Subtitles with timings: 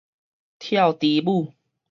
[0.57, 1.53] 跳豬舞